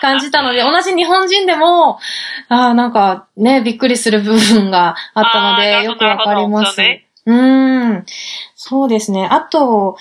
[0.01, 2.01] 感じたので、 同じ日本人でも、
[2.49, 6.81] ああ、なんかね、びっくりする部分があったので、よくわかります。
[6.81, 8.05] ね、うん。
[8.57, 9.29] そうですね。
[9.31, 9.97] あと、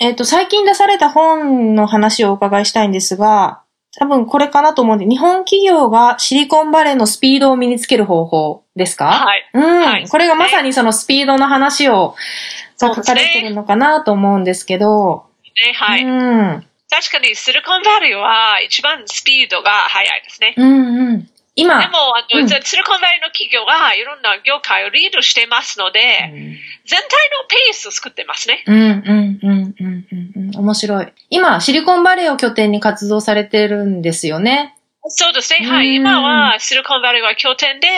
[0.00, 3.60] えっ、ー、と、最近出された本の話をお伺いしたいんですが、
[3.98, 9.06] 多分これかなと思うんで、日本企業がシリコンバレーのスピードを身につける方法ですか？
[9.06, 9.50] はい。
[9.52, 10.08] うん、はい。
[10.08, 12.14] これがまさにそのスピードの話を
[12.80, 15.26] 書かれてるのかなと思うんですけど。
[15.66, 16.04] ね、はい。
[16.04, 16.66] うん。
[16.90, 20.54] 確かにシリコンバレーは一番スピードが速いですね。
[20.56, 21.28] うんうん。
[21.54, 21.80] 今。
[21.80, 26.38] でも、あの、うん、シリコンバレーの企業がいろんな業界をリードしてますので、うん、
[26.86, 28.64] 全体のペースを作ってますね。
[28.66, 30.56] うんうんうんうんうん。
[30.56, 31.12] 面白い。
[31.30, 34.76] 今、シリコンバレーを拠点に活動されてるんですよね。
[35.08, 35.66] そうですね。
[35.66, 35.96] はい。
[35.96, 37.88] 今は、シリコンバレーは拠点で、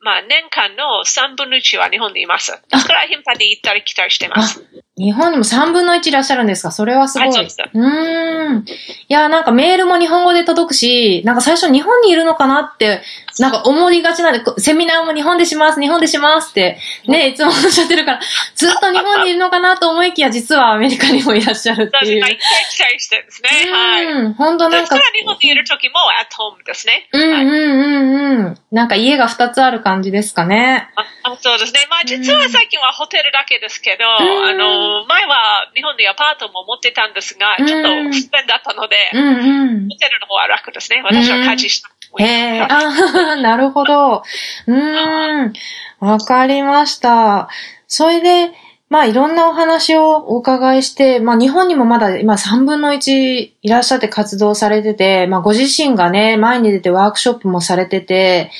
[0.00, 2.52] まあ、年間の3分の1は日本にいます。
[2.68, 4.64] だから頻繁に行ったり来たりしてます。
[5.00, 6.70] 日本にも3分の1いらっしゃるんですか？
[6.70, 7.32] それはすごい。
[7.32, 7.56] そうです。
[7.72, 8.64] うーん。
[8.66, 8.66] い
[9.08, 13.02] や、なんかメールも日本語で届くし、なんか最初日本にいるのかなって、
[13.38, 18.20] なんか思いがちなんで、こセミナーも日本でします、日本でしますって、ね、いつもおっしゃってるから、
[18.54, 22.20] ずっと日本にいるのかなと思いきや、実はアメリカにもいらっしゃるっていう。
[22.20, 22.38] 確かに、
[22.70, 23.48] 期待してですね。
[23.72, 24.04] はい。
[24.04, 27.08] うん、ほんとなんか日本にいる時も at home ですね。
[27.12, 28.58] はいうんうんうんうん。
[28.70, 30.90] なんか家が2つある感じですかね。
[30.96, 31.86] ああそうですね。
[31.88, 39.96] まあ実は最近はホテルだけですけど、んあの、前は日本にアパートも持ってたんですが、ちょっと不便だったので、うんうんホ。
[39.96, 41.02] テルの方は楽ですね。
[41.04, 41.90] 私は家事した。
[42.18, 44.22] へえ、あ なるほど。
[44.66, 45.52] うーん。
[46.00, 47.48] わかりました。
[47.86, 48.52] それで、
[48.88, 58.50] まあいろんなお話をお伺いして、まあ日本にもまだ今3分の1いらっしゃって活動されてて、まあご自身がね、前に出てワークショップもされてて、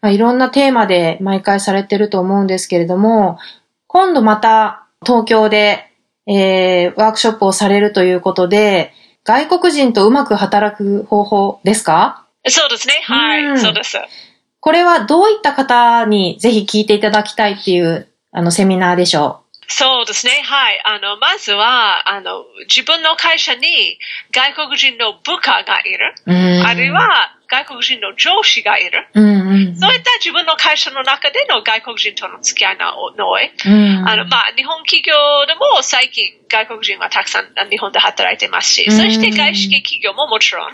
[0.00, 3.38] まあいろんなテーマで毎回されてると思うんですけれども、
[3.86, 5.90] 今度また東京で、
[6.26, 8.92] えー、ワークショップをされるということで、
[9.24, 12.26] 外国人とうまく働く方法ですか？
[12.48, 12.94] そうですね。
[13.04, 13.98] はい、うんそうです。
[14.60, 20.32] これはどういった方にぜひ聞いていただきたいっていう、あの、セミナーでしょそうですね。
[20.44, 20.80] はい。
[20.84, 23.98] あの、まずは、あの、自分の会社に
[24.32, 26.14] 外国人の部下がいる。
[26.26, 26.32] う。
[26.32, 26.66] うん。
[26.66, 29.06] あるい、は、外国人の上司がいる。
[29.14, 29.76] うんうん。
[29.76, 33.50] そういった自分の会社の中での外国人との付き合いの多い。
[33.64, 34.08] うん。
[34.08, 35.14] あの、まあ、日本企業
[35.46, 40.72] でも最近外国人はたくさんあ日本で働いてますし、うんそして外資系企業ももちろん、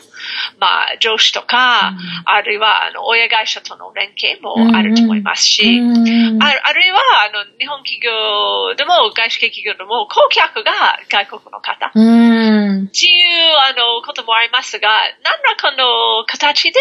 [0.58, 6.42] まあ、上司とか、あるいは、あの、親会社との連携もあると思いますし、うん。
[6.42, 10.72] ああるいは、あの、日本企業でも外資系企業でも顧客が
[11.08, 11.90] 外国の方。
[11.94, 12.84] うん。
[12.84, 14.88] っていう、あの、こともありますが、
[15.24, 16.78] 何らかの形で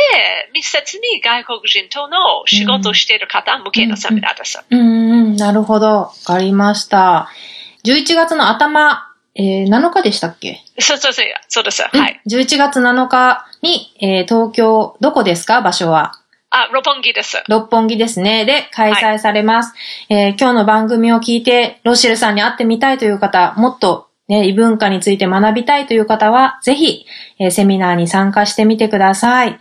[0.54, 4.64] 密接に外国人との仕事をしている方向けのセミナーです。
[4.70, 4.84] うんう
[5.30, 5.36] ん。
[5.36, 5.88] なるほど。
[5.88, 7.30] わかりました。
[7.86, 10.62] 11月の頭、えー、7日でしたっけ？
[10.80, 11.82] そうそうそう、そうです。
[11.84, 12.22] はい。
[12.28, 15.62] 11月7日に、えー、東京、どこですか？
[15.62, 16.14] 場所は。
[16.54, 17.42] あ、六本木です。
[17.48, 18.44] 六本木ですね。
[18.46, 19.74] で、開催されます。
[20.10, 27.06] えー今日の番組を聞いて、ロシェルさんに会ってみたいという方、もっとね、異文化について学びたいという方は、ぜひ、
[27.40, 29.60] えーセミナーに参加してみてください。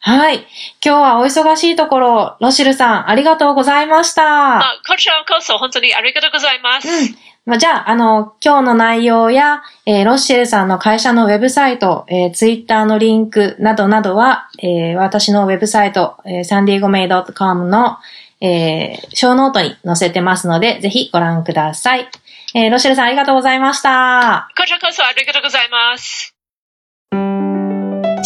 [0.00, 0.36] はい。
[0.36, 0.46] 今
[0.80, 4.58] 日はお忙しいところ、ロシェルさん、ありがとうございました。
[4.60, 6.88] あ、こちらこそ本当にありがとうございます。
[6.88, 7.16] うん。
[7.48, 17.96] まあ、じゃあ、あの、今日の内容や、えーロッシェルさんの会社のウェブサイト、えー、ツイッターのリンクなどなどは、えー私のウェブサイト、えー、サンディエゴメイド .com の、
[18.42, 22.10] えー、ショーノートに載せてますので、ぜひご覧ください。
[22.54, 24.50] えーロッシェルさんありがとうございました。
[24.54, 26.34] こちらこそありがとうございます。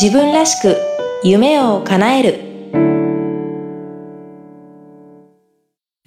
[0.03, 0.77] 自分らしく
[1.23, 2.52] 夢を叶える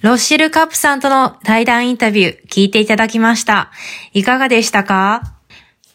[0.06, 3.72] ロッシェルカップさんとの対談インタビュー聞いていただきました。
[4.14, 5.34] いかがでしたか？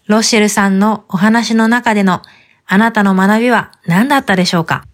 [0.09, 2.21] ロッシェルさんのお話の中での
[2.67, 4.85] あなたの学びは何だったでしょうか？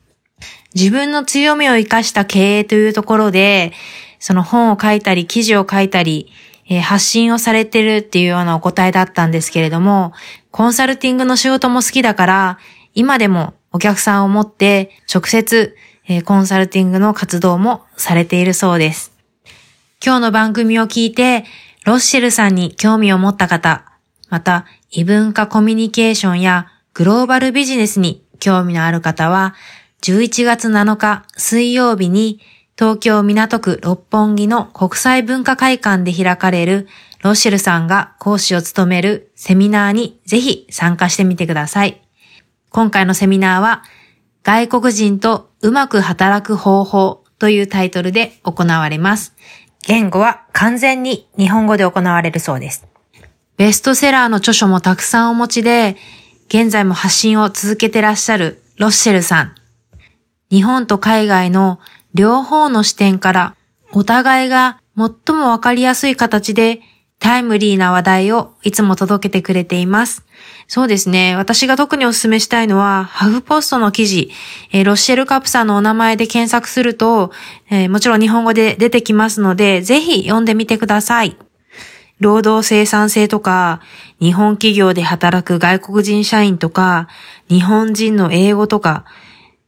[0.74, 3.72] 自分の強みを生かした経営というところで、
[4.18, 6.30] その本を書いたり記事を書いたり、
[6.68, 10.12] え発信をされてるっていうようなお答えだったんですけれども、
[10.50, 12.58] コンサルティングの仕事も好きだから、
[12.92, 15.74] 今でもお客さんを持って直接、
[16.08, 19.12] えーコンサルティングの活動もされているそうです。
[20.04, 21.44] 今日の番組を聞いて、
[21.84, 23.84] ロッシェルさんに興味を持った方、
[24.28, 29.54] また異文化コミュニケーションやグローバルビジネスに興味のある方は、
[30.02, 32.40] 11月7日水曜日に
[32.78, 36.86] 東京港区六本木の国際文化会館で開かれる
[37.22, 42.02] ロッシェルさんが講師を務めるセミナーにぜひ参加してみてください。
[42.70, 43.82] 今回のセミナーは
[44.42, 49.34] 外国人とうまく働く方法というタイトルで行われます。
[49.84, 52.86] 言語は完全に日本語で行われるそうです。
[53.56, 55.96] ベストセラーの著書もたくさんお持ちで、
[56.46, 59.54] 現在も発信を続けてらっしゃるロッシェルさん。
[60.52, 61.80] 日本と海外の
[62.14, 63.56] 両方の視点から
[63.90, 66.80] お互いが最もわかりやすい形で
[67.18, 70.24] タイムリーな話題をいつも届けてくれています。
[70.68, 71.36] そうですね。
[71.36, 74.30] 私が特にお勧めしたいのは、ハフポストの記事、
[74.72, 77.32] えーロッシェルカップさんのお名前で検索すると、
[77.70, 81.36] えーもちろん日本語で出てきますので、ぜひ読んでみてください。
[82.18, 83.80] 労働生産性とか、
[84.20, 87.08] 日本企業で働く外国人社員とか、
[87.48, 89.04] 日本人の英語とか、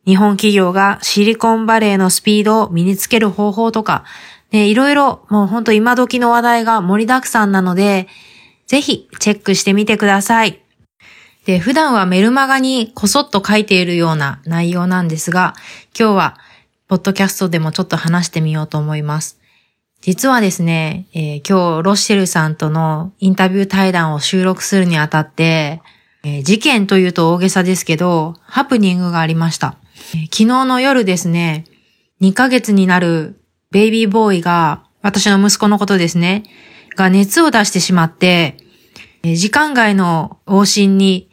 [0.06, 4.04] 日本企業がシリコンバレーのスピードを身につける方法とか、
[4.50, 8.08] ね、いろいろもうほんと今時の話題が盛りだくさんなので、
[8.66, 10.61] ぜひチェックしてみてください。
[11.46, 15.54] で、普段はメルマガにこそっと書いているような内容なんですが、
[15.98, 16.38] 今日は
[16.88, 19.38] ポッドキャストでもちょっと話してみようと思います。
[20.00, 25.82] 実はですね、えー、今日ロッシェルさんとのインタビュー対談を収録するにあたって、
[26.22, 29.76] えー、事件というと大げさですけど、ハプニングがありました。
[30.14, 31.64] えー、昨日の夜ですね、
[32.20, 33.38] 2ヶ月になる
[33.70, 36.42] ベイビーボーイが、私の息子のことですね、
[36.96, 38.56] が熱を出してしまって、
[39.22, 41.28] 時間外の往診に、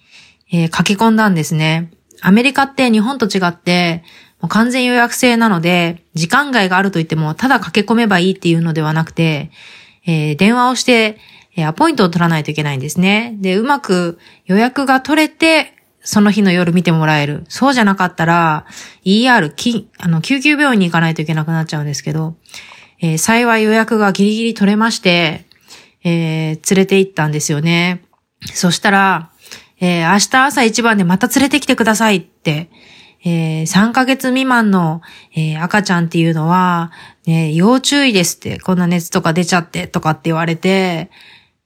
[0.71, 1.91] 駆け込んだんですね。
[2.21, 4.03] アメリカって日本と違って、
[4.41, 9.49] もう完全予約制なので、時間外があると言っても、ただ駆け込めばいいっていうのではなくて、
[10.05, 11.17] 電話をして、
[11.65, 13.33] アポイントを取らないといけないんですね。
[13.39, 15.74] で、うまく予約が取れて、
[16.05, 17.43] その日の夜見てもらえる。
[17.49, 18.65] そうじゃなかったら、
[19.03, 22.37] ER、きあの、救急病院に行かないといけなくなっちゃうんですけど、
[23.01, 25.45] えー、幸い予約がギリギリ取れまして、
[26.03, 28.03] えー、連れて行ったんですよね。
[28.53, 29.31] そしたら、
[29.81, 32.69] えー、明日朝一番でまた連れてきてくださいって、
[33.25, 35.01] えー、3ヶ月未満の、
[35.35, 36.91] えー、赤ちゃんっていうのは、
[37.25, 41.09] ね、要注意ですって、こんな熱とか出ちゃってとかって言われて、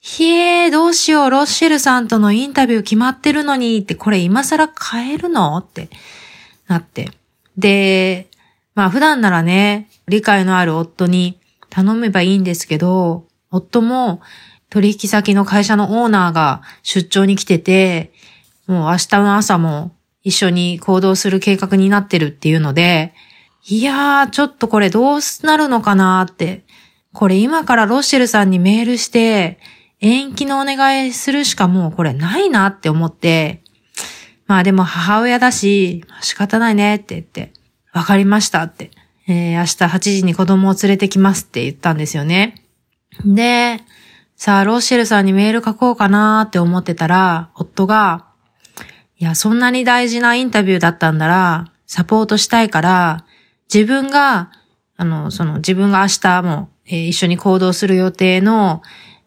[0.02, 5.58] ひえー、どうしよう、ロッシェルさんとのインタビュー決まってるのにって、これ今更変えるの？
[5.58, 5.90] って
[6.68, 7.12] なって。
[7.58, 8.28] で、
[8.76, 11.38] まあ普段ならね、理解のある夫に
[11.70, 14.22] 頼めばいいんですけど、夫も
[14.70, 18.14] 取引先の会社のオーナーが出張に来てて、
[18.68, 19.92] もう明日の朝も
[20.24, 23.14] 一緒に行動する計画になってるっていうので、
[23.68, 26.26] いやー、ちょっとこれどうなるのかな？
[26.26, 26.64] ーって。
[27.12, 29.60] これ今からロッシェルさんにメールして、
[30.02, 33.62] 延期のお願いするしかもうこれないなって思って、
[34.48, 37.52] まあでも母親だし、仕方ないねって言って、
[37.94, 38.92] わかりましたって、
[39.28, 42.56] えー、明日8時に子供を連れてきますって言ったんですよね。
[43.26, 43.82] で、
[44.36, 48.26] さあ、ロッシェルさんにメール書こうかなって思ってたら、夫が、
[49.18, 53.26] いや、そんなに大事なインタビューだったんだら、サポートしたいから、
[53.72, 54.50] 自分が、
[54.96, 58.82] あの、その自分が明日も、えー、一緒に行動する予定の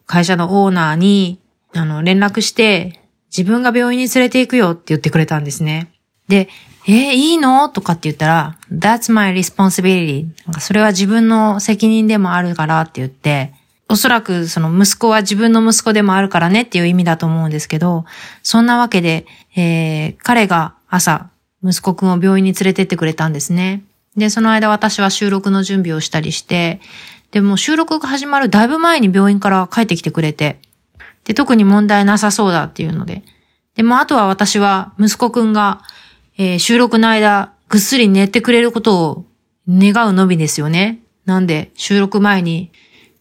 [0.05, 1.39] 会社のオーナーに、
[1.73, 2.99] あの、連絡して、
[3.35, 5.91] 自分が病院に連れて行くよって言ってくれたんですね。
[6.27, 6.49] で、
[6.85, 7.69] えー、いいの？
[7.69, 10.27] とかって言ったら、That's my responsibility.
[10.59, 13.53] それは自分の責任でもあるからって言って、
[13.89, 18.05] おそらくその息子は自分の息子でもあるからねっていう意味だと思うんですけど、
[18.41, 19.25] そんなわけで、
[19.55, 21.29] えー、彼が朝、
[21.63, 23.83] 息子くんを病院に連れてってくれたんですね。
[24.17, 26.81] で、その間私は収録の準備をしたりして、
[27.33, 30.59] でも収録が始まるだいぶ前に病院から帰ってきてくれて、
[31.23, 33.23] で、特に問題なさそうだっていうので。
[33.75, 35.81] でもあとは私は息子くんが、
[36.37, 39.25] えー、収録の間ぐっすり寝てくれることを
[39.67, 41.01] 願うのみですよね。
[41.25, 42.71] なんで収録前に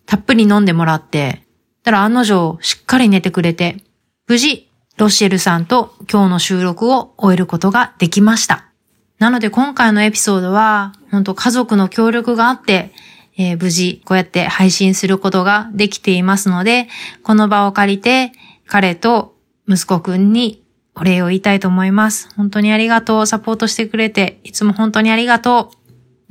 [0.05, 1.43] たっぷり飲んでもらって、
[1.83, 3.79] たら案の定しっかり寝てくれて、
[4.27, 8.67] 無事、ロシエルさんと今日の収録を終えることができました。
[9.19, 12.93] なので今回のエピソードは、本当家族の協力があって、
[13.37, 16.89] えー、無事こうやって配信することができていますので、
[17.23, 18.33] この場を借りて
[18.67, 19.35] 彼と
[19.69, 20.63] 息子くんに
[20.95, 22.29] お礼を言いたいと思います。
[22.37, 23.27] 本当にありがとう。
[23.27, 25.82] サポートしてくれて、いつも本当にありがとう。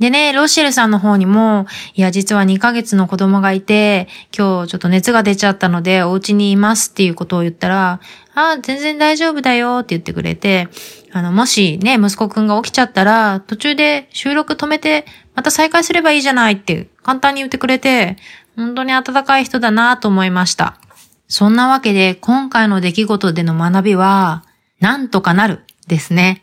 [0.02, 8.00] でね、ロシエルさんの方にも、いや、実は2ヶ月の子供がいて、今日ちょっと熱が出ちゃったので、お家にいますっていうことを言ったら、
[8.34, 10.66] あ、全然大丈夫だよって言ってくれて、
[11.12, 18.16] あの、もしね、息子くんが起きちゃったら、途中で収録止めて、また再開すればいいじゃないって簡単に言ってくれて、
[18.56, 20.80] 本当に温かい人だなと思いました。
[21.28, 24.42] そんなわけで、今回の出来事での学びは、
[24.80, 26.42] なんとかなるですね。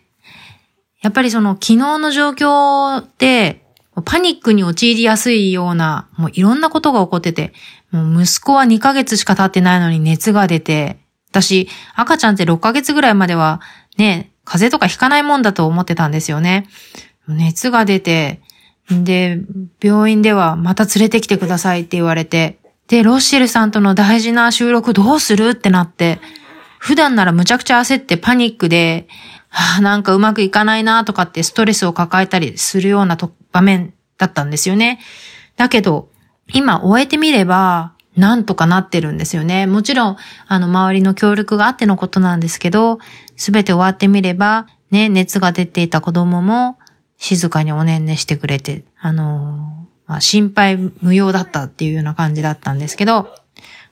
[1.02, 3.66] やっぱりその昨日の状況で、
[4.06, 7.54] パニックに陥りやすいような、もういろんなことが起こってて、
[7.92, 11.00] もう息子は2ヶ月しか経ってないのに熱が出て、
[11.32, 13.62] 私、赤ちゃんって6ヶ月ぐらいまでは、
[13.98, 16.68] ね、風邪とかひかないもんだと思ってたんですよね。
[17.28, 18.42] 熱が出て、
[18.90, 19.40] で、
[19.82, 26.20] 病院ではまた連れてきてくださいって言われて、で、ロッシェルさんとの大事な収録どうするってなって、
[26.80, 29.08] 普段ならむちゃくちゃ焦ってパニックで、
[29.82, 33.18] なんかうまくいかないなとかってストレスを抱えたりするような
[33.52, 35.00] 場面だったんですよね。
[35.58, 36.10] だけど、
[36.54, 39.66] 今終えてみれば、なんとかなってるんですよね。
[39.66, 43.00] もちろん、あの、周りの協力があってのことなんですけど、
[43.38, 46.78] すべて終わってみれば、ね、熱が出ていた子供も
[47.18, 53.34] 静かにおねんねしてくれて、あのまあ、心配無用だったっていうような感じだったんですけど、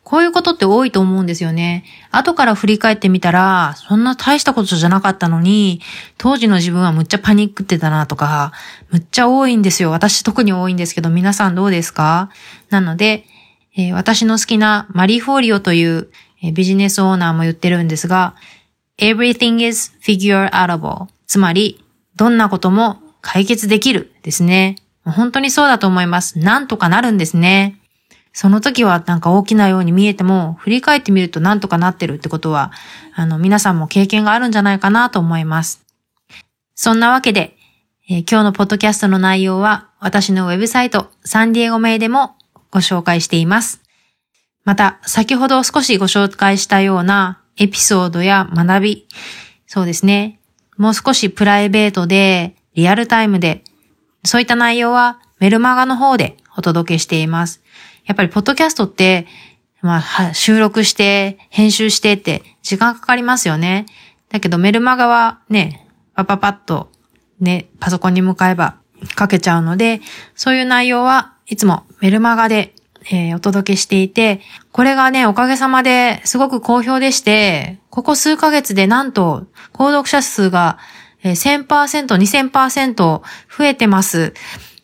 [0.08, 1.84] こういうことって多いと思うんですよね。
[2.12, 5.82] 後から振り返ってみたら、そんな大したことじゃなかったのに、
[6.18, 8.54] 当時の自分はむっちゃパニックってたなとか、
[8.90, 9.92] むっちゃ多いんですよ。
[9.92, 12.30] 私特に多いんですけど、皆さんどうですか？
[12.70, 13.26] なので、
[13.76, 16.08] えー、私の好きなマリー・フォーリオという、
[16.42, 18.34] えー、ビジネスオーナーも言ってるんですが、
[18.98, 21.08] everything is figure outable。
[21.26, 21.84] つまり、
[22.16, 24.78] どんなことも解決できるですね。
[25.04, 26.40] 本当にそうだと思います。
[26.40, 27.77] なんとかなるんですね。
[28.40, 32.72] その時はなんか大きなように見えても、振り返ってみるとなんとかなってるってことは、
[33.16, 35.84] あの、皆さんも経験があるんじゃないかなと思います。
[36.76, 37.58] そんなわけで、
[38.08, 42.36] えー、今日のポッドキャストの内容は、私のウェブサイト、サンディエゴメイでも
[42.70, 43.82] ご紹介しています。
[44.66, 49.08] また、先ほど少しご紹介したようなエピソードや学び、
[49.66, 50.40] そうですね。
[50.78, 53.64] もう少しプライベートで、リアルタイムで、
[54.24, 57.64] そういった内容はメルマガの方でお届けしています。
[58.08, 59.28] やっぱりポッドキャストって、
[59.82, 63.86] まあ、収録して、編集してって時間かかりますよね。
[64.30, 66.90] だけどメルマガはね、パパパッと
[67.40, 68.78] ね、パソコンに向かえば
[69.18, 70.02] 書けちゃうので、
[70.36, 72.74] そういう内容はいつもメルマガで、
[73.12, 74.42] えー、お届けしていて、
[74.72, 80.78] これがね、おかげさまですごく好評でして、ここ数ヶ月でなんと、購読者数が
[81.24, 81.68] 1000%、
[82.16, 83.22] 2000%増
[83.66, 84.34] えてます。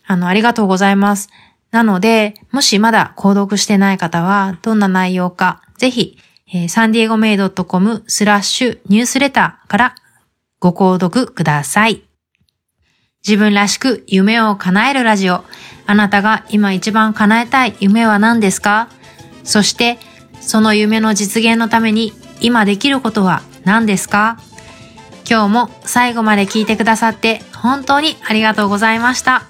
[0.05, 1.29] あの、ありがとうございます。
[1.73, 9.95] なので、もしまだ購読してない方は、どんな内容か、ぜひ、えー、サンディエゴメイド .com スラッシュニュースレターから
[10.59, 12.03] ご購読ください。
[13.27, 15.43] 自分らしく夢を叶えるラジオ。
[15.87, 18.87] あなたが今一番叶えたい夢は何ですか？
[19.43, 19.97] そして、
[20.41, 24.37] その夢の実現のために今できることは何ですか？
[25.27, 29.43] 今日も最後まで聞いてくださって本当にありがとうございました。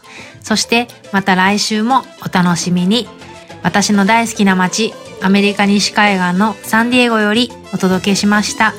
[0.43, 3.07] そしてまた来週もお楽しみに。
[3.63, 8.73] 私の大好きな街、アメリカ西海岸のサンディエゴよりお届けしました。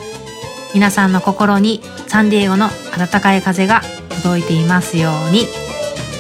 [0.75, 3.81] 皆さんの心にサンディエゴの暖かい風が
[4.23, 5.47] 届いていますように。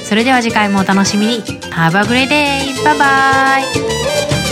[0.04, 1.42] それでは次回もお楽しみに。
[1.42, 2.84] Have a great day!
[2.84, 3.58] バイバ
[4.40, 4.43] イ